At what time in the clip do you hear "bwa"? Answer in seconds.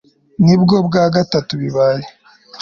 0.87-1.03